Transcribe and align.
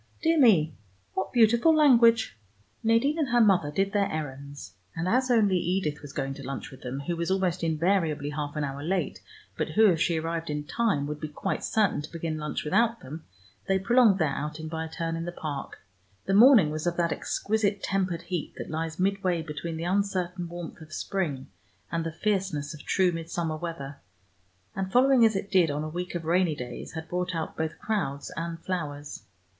Dear 0.23 0.39
me, 0.39 0.73
what 1.13 1.31
beautiful 1.31 1.75
language!" 1.75 2.35
Nadine 2.83 3.19
and 3.19 3.29
her 3.29 3.39
mother 3.39 3.69
did 3.69 3.91
their 3.93 4.11
errands, 4.11 4.73
and 4.95 5.07
as 5.07 5.29
only 5.29 5.57
Edith 5.57 6.01
was 6.01 6.11
going 6.11 6.33
to 6.33 6.43
lunch 6.43 6.71
with 6.71 6.81
them, 6.81 7.01
who 7.01 7.15
was 7.15 7.29
almost 7.29 7.63
invariably 7.63 8.31
half 8.31 8.55
an 8.55 8.63
hour 8.63 8.81
late, 8.81 9.21
but 9.59 9.69
who, 9.69 9.85
if 9.91 10.01
she 10.01 10.17
arrived 10.17 10.49
in 10.49 10.63
time, 10.63 11.05
would 11.05 11.19
be 11.19 11.27
quite 11.27 11.63
certain 11.63 12.01
to 12.01 12.11
begin 12.11 12.39
lunch 12.39 12.63
without 12.63 13.01
them, 13.01 13.25
they 13.67 13.77
prolonged 13.77 14.17
their 14.17 14.31
outing 14.35 14.67
by 14.67 14.83
a 14.85 14.89
turn 14.89 15.15
in 15.15 15.25
the 15.25 15.31
Park. 15.31 15.77
The 16.25 16.33
morning 16.33 16.71
was 16.71 16.87
of 16.87 16.97
that 16.97 17.11
exquisite 17.13 17.83
tempered 17.83 18.23
heat 18.23 18.55
that 18.57 18.71
lies 18.71 18.97
midway 18.99 19.43
between 19.43 19.77
the 19.77 19.83
uncertain 19.83 20.49
warmth 20.49 20.81
of 20.81 20.91
spring 20.91 21.45
and 21.91 22.03
the 22.03 22.11
fierceness 22.11 22.73
of 22.73 22.81
true 22.83 23.11
midsummer 23.11 23.55
weather, 23.55 23.97
and 24.75 24.91
following, 24.91 25.23
as 25.23 25.35
it 25.35 25.51
did, 25.51 25.69
on 25.69 25.83
a 25.83 25.87
week 25.89 26.15
of 26.15 26.25
rainy 26.25 26.55
days 26.55 26.93
had 26.93 27.07
brought 27.07 27.35
out 27.35 27.55
both 27.55 27.77
crowds 27.77 28.31
and 28.35 28.59
flowers. 28.65 29.25